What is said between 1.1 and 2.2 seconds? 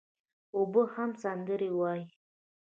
سندري وايي.